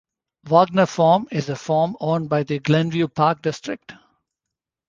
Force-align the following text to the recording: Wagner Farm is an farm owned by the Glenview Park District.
Wagner 0.45 0.87
Farm 0.87 1.27
is 1.31 1.47
an 1.49 1.55
farm 1.57 1.95
owned 1.99 2.27
by 2.27 2.41
the 2.41 2.57
Glenview 2.57 3.07
Park 3.07 3.43
District. 3.43 3.93